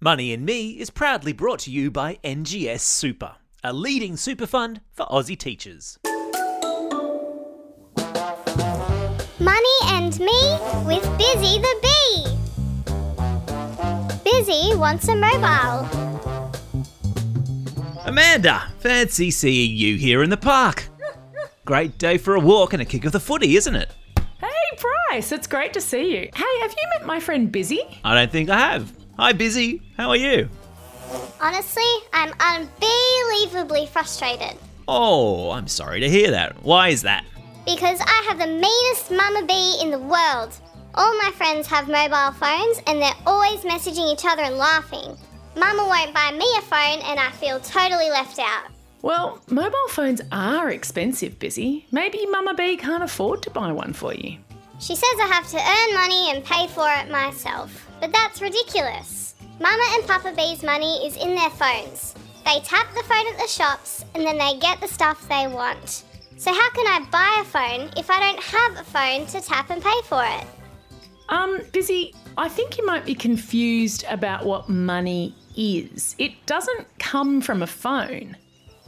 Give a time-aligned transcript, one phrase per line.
[0.00, 4.80] Money and Me is proudly brought to you by NGS Super, a leading super fund
[4.92, 5.98] for Aussie teachers.
[9.40, 10.56] Money and Me
[10.86, 12.26] with Biz-E the Bee.
[14.22, 15.88] Biz-E wants a mobile.
[18.04, 20.86] Amanda, fancy seeing you here in the park.
[21.64, 23.90] Great day for a walk and a kick of the footy, isn't it?
[24.40, 24.78] Hey,
[25.10, 26.30] Bryce, it's great to see you.
[26.36, 27.82] Hey, have you met my friend Biz-E?
[28.04, 28.92] I don't think I have.
[29.18, 29.80] Hi, Biz-E.
[29.96, 30.48] How are you?
[31.40, 31.82] Honestly,
[32.12, 34.56] I'm unbelievably frustrated
[34.90, 36.62] Oh, I'm sorry to hear that.
[36.62, 37.24] Why is that?
[37.66, 40.54] because I have the meanest mama bee in the world.
[40.94, 45.14] All my friends have mobile phones and they're always messaging each other and laughing.
[45.54, 48.70] Mama won't buy me a phone and I feel totally left out.
[49.02, 51.84] Well, mobile phones are expensive, Biz-E.
[51.92, 54.38] Maybe Mama Bee can't afford to buy one for you.
[54.78, 57.88] She says I have to earn money and pay for it myself.
[58.00, 59.34] But that's ridiculous.
[59.60, 62.14] Mama and Papa Bee's money is in their phones.
[62.44, 66.04] They tap the phone at the shops and then they get the stuff they want.
[66.36, 69.70] So, how can I buy a phone if I don't have a phone to tap
[69.70, 70.46] and pay for it?
[71.28, 76.14] Um, Biz-E, I think you might be confused about what money is.
[76.18, 78.36] It doesn't come from a phone.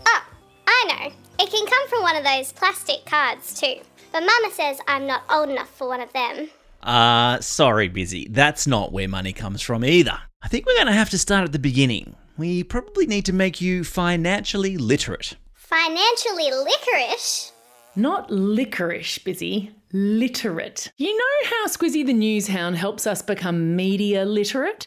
[0.07, 0.23] Oh,
[0.69, 1.13] I know.
[1.41, 3.81] It can come from one of those plastic cards too.
[4.13, 6.51] But Mama says I'm not old enough for one of them.
[6.83, 8.29] Uh, sorry, Biz-E.
[8.31, 10.19] That's not where money comes from either.
[10.43, 12.17] I think we're going to have to start at the beginning.
[12.39, 15.37] We probably need to make you financially literate.
[15.55, 17.53] Financially licorice?
[17.95, 19.71] Not licorice, Biz-E.
[19.93, 20.91] Literate.
[20.97, 24.87] You know how Squizzy the News Hound helps us become media literate?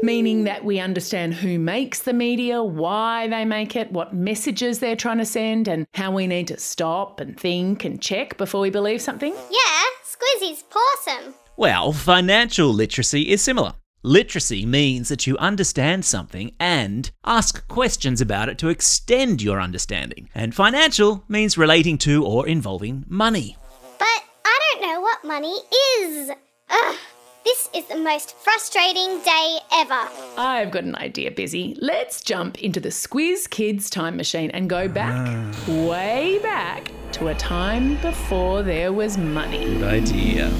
[0.00, 4.94] Meaning that we understand who makes the media, why they make it, what messages they're
[4.94, 8.70] trying to send, and how we need to stop and think and check before we
[8.70, 9.34] believe something?
[9.34, 11.34] Yeah, Squizzy's awesome.
[11.56, 13.74] Well, financial literacy is similar.
[14.04, 20.30] Literacy means that you understand something and ask questions about it to extend your understanding.
[20.32, 23.56] And financial means relating to or involving money.
[23.98, 25.58] But I don't know what money
[26.00, 26.30] is.
[26.70, 26.96] Ugh,
[27.48, 30.06] this is the most frustrating day ever.
[30.36, 31.78] I've got an idea, Biz-E.
[31.80, 35.86] Let's jump into the Squiz Kids time machine and go back, ah.
[35.88, 39.64] way back, to a time before there was money.
[39.64, 40.52] Good idea.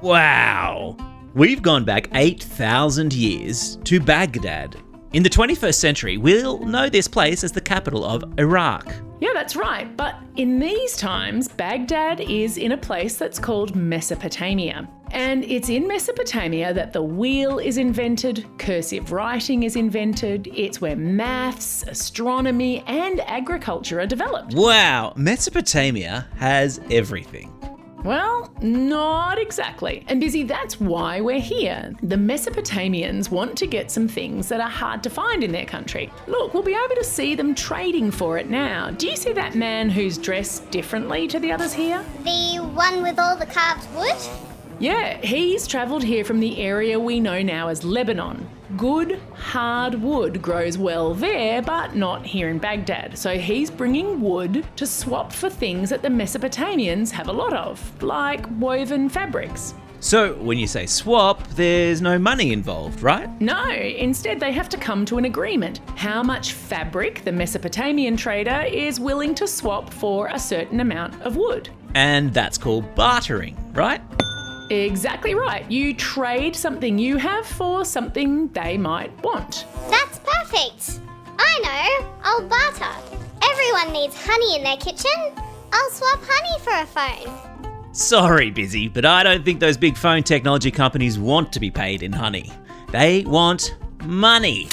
[0.00, 0.96] Wow!
[1.34, 4.76] We've gone back 8,000 years to Baghdad.
[5.12, 8.90] In the 21st century, we'll know this place as the capital of Iraq.
[9.20, 9.96] Yeah, that's right.
[9.96, 14.88] But in these times, Baghdad is in a place that's called Mesopotamia.
[15.10, 20.96] And it's in Mesopotamia that the wheel is invented, cursive writing is invented, it's where
[20.96, 24.54] maths, astronomy, and agriculture are developed.
[24.54, 27.57] Wow, Mesopotamia has everything.
[28.04, 30.04] Well, not exactly.
[30.08, 31.94] And Biz-E, that's why we're here.
[32.02, 36.10] The Mesopotamians want to get some things that are hard to find in their country.
[36.26, 38.90] Look, we'll be able to see them trading for it now.
[38.90, 42.04] Do you see that man who's dressed differently to the others here?
[42.24, 44.16] The one with all the carved wood?
[44.78, 48.48] Yeah, he's travelled here from the area we know now as Lebanon.
[48.76, 53.16] Good, hard wood grows well there, but not here in Baghdad.
[53.16, 58.02] So he's bringing wood to swap for things that the Mesopotamians have a lot of,
[58.02, 59.74] like woven fabrics.
[60.00, 63.28] So, when you say swap, there's no money involved, right?
[63.40, 65.80] No, instead, they have to come to an agreement.
[65.96, 71.36] How much fabric the Mesopotamian trader is willing to swap for a certain amount of
[71.36, 71.70] wood.
[71.94, 74.00] And that's called bartering, right?
[74.70, 75.68] Exactly right.
[75.70, 79.64] You trade something you have for something they might want.
[79.88, 81.00] That's perfect.
[81.38, 82.06] I know.
[82.22, 82.84] I'll barter.
[83.50, 85.10] Everyone needs honey in their kitchen.
[85.72, 87.94] I'll swap honey for a phone.
[87.94, 92.02] Sorry, Biz-E, but I don't think those big phone technology companies want to be paid
[92.02, 92.52] in honey.
[92.90, 94.68] They want money.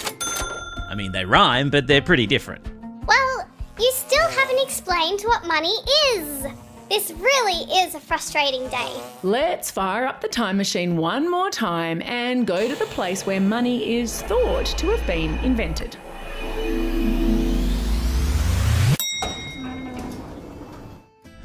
[0.90, 2.66] I mean, they rhyme, but they're pretty different.
[3.08, 3.48] Well,
[3.80, 5.76] you still haven't explained what money
[6.16, 6.46] is.
[6.88, 9.02] This really is a frustrating day.
[9.24, 13.42] Let's fire up the time machine one more time and go to the place where
[13.42, 15.96] money is thought to have been invented.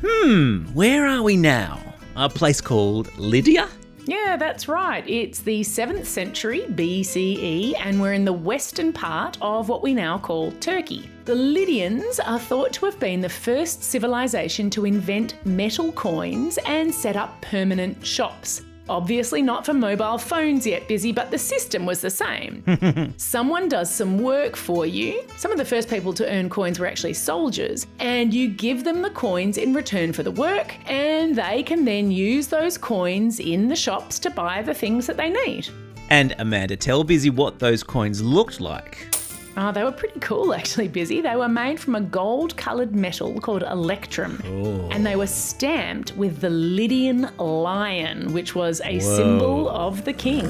[0.04, 1.80] Hmm, where are we now?
[2.16, 3.66] A place called Lydia?
[4.10, 5.08] Yeah, that's right.
[5.08, 10.18] It's the 7th century BCE, and we're in the western part of what we now
[10.18, 11.08] call Turkey.
[11.26, 16.92] The Lydians are thought to have been the first civilization to invent metal coins and
[16.92, 18.62] set up permanent shops.
[18.90, 23.14] Obviously, not for mobile phones yet, Biz-E, but the system was the same.
[23.18, 25.22] Someone does some work for you.
[25.36, 29.00] Some of the first people to earn coins were actually soldiers, and you give them
[29.00, 33.68] the coins in return for the work, and they can then use those coins in
[33.68, 35.68] the shops to buy the things that they need.
[36.08, 39.14] And Amanda, tell Busy what those coins looked like.
[39.56, 41.20] Oh, they were pretty cool, actually, Biz-E.
[41.20, 44.42] They were made from a gold coloured metal called electrum.
[44.46, 44.88] Oh.
[44.90, 50.48] And they were stamped with the Lydian lion, which was a symbol of the king.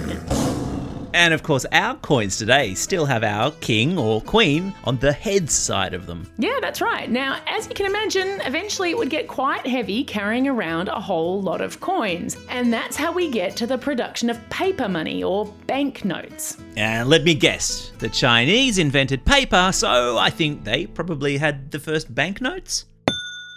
[1.13, 5.51] And of course, our coins today still have our king or queen on the head
[5.51, 6.31] side of them.
[6.39, 7.11] Yeah, that's right.
[7.11, 11.43] Now, as you can imagine, eventually it would get quite heavy carrying around a whole
[11.43, 12.37] lot of coins.
[12.49, 16.59] And that's how we get to the production of paper money or banknotes.
[16.77, 21.79] And let me guess, the Chinese invented paper, so I think they probably had the
[21.79, 22.87] first banknotes?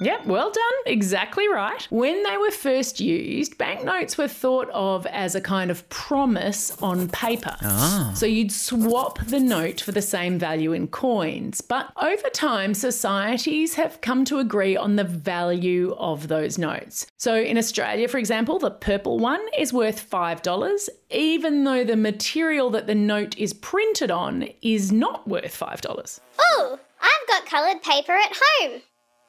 [0.02, 0.74] Yep, well done.
[0.86, 1.88] Exactly right.
[1.90, 7.08] When they were first used, banknotes were thought of as a kind of promise on
[7.10, 7.56] paper.
[7.62, 8.12] Ah.
[8.16, 11.62] So you'd swap the note for the same value in coins.
[11.62, 17.08] But over time, societies have come to agree on the value of those notes.
[17.18, 22.70] So in Australia, for example, the purple one is worth $5, even though the material
[22.72, 26.20] that the note is printed on is not worth $5.
[26.40, 28.82] Oh, I've got coloured paper at home.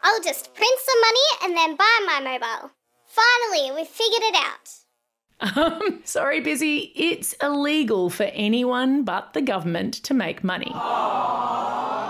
[0.04, 2.70] I'll just print some money and then buy my mobile.
[3.06, 5.56] Finally, we've figured it out.
[5.56, 6.92] Um, sorry, Biz-E.
[6.94, 10.72] It's illegal for anyone but the government to make money.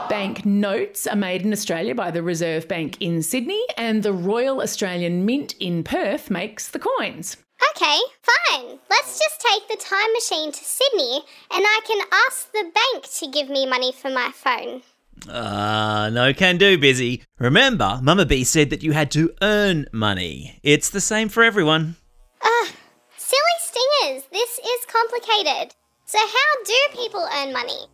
[0.09, 4.61] Bank notes are made in Australia by the Reserve Bank in Sydney, and the Royal
[4.61, 7.39] Australian Mint in Perth makes the coins.
[7.71, 8.79] Okay, fine.
[8.91, 13.27] Let's just take the time machine to Sydney and I can ask the bank to
[13.27, 14.83] give me money for my phone.
[15.29, 17.23] Ah, no can do, Biz-E.
[17.39, 20.59] Remember, Mama Bee said that you had to earn money.
[20.63, 21.97] It's the same for everyone.
[22.43, 22.69] Ugh,
[23.17, 25.75] silly stingers, this is complicated.
[26.07, 27.87] So, how do people earn money?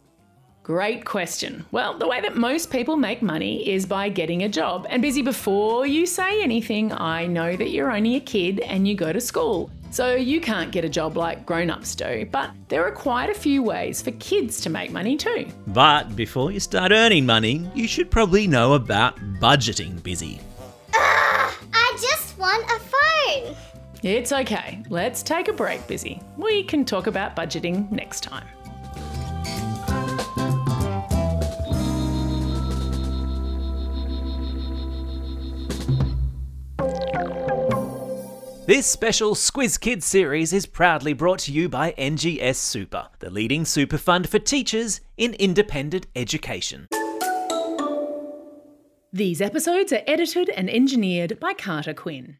[0.62, 1.64] Great question.
[1.72, 4.86] Well, the way that most people make money is by getting a job.
[4.90, 8.94] And Biz-E, before you say anything, I know that you're only a kid and you
[8.94, 9.70] go to school.
[9.90, 13.34] So you can't get a job like grown ups do, but there are quite a
[13.34, 15.48] few ways for kids to make money too.
[15.66, 20.40] But before you start earning money, you should probably know about budgeting, Biz-E.
[20.94, 23.56] Ugh, I just want a phone.
[24.02, 24.82] It's okay.
[24.88, 26.20] Let's take a break, Biz-E.
[26.36, 28.46] We can talk about budgeting next time.
[38.70, 43.64] This special Squiz Kids series is proudly brought to you by NGS Super, the leading
[43.64, 46.86] super fund for teachers in independent education.
[49.12, 52.36] These episodes are edited and engineered by Carter Quinn.